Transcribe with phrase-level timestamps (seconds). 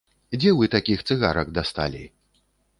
[0.39, 2.03] Дзе вы такіх цыгарак дасталі?